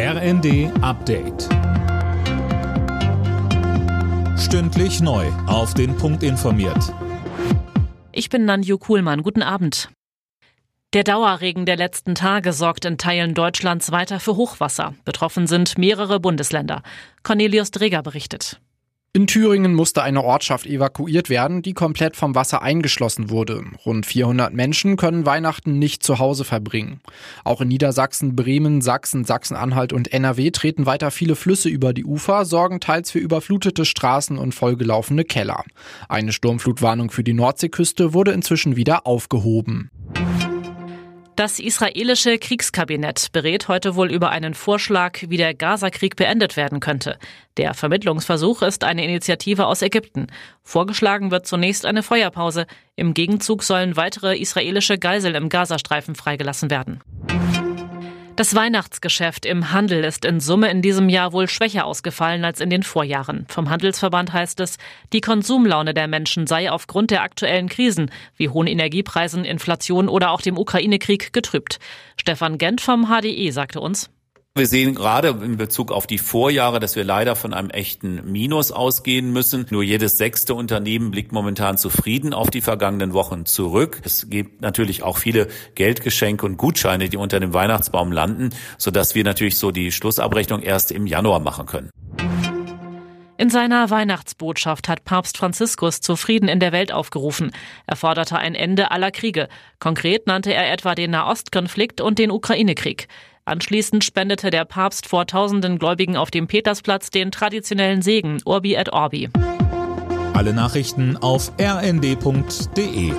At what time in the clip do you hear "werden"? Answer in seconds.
21.30-21.62, 46.56-46.80, 56.72-57.04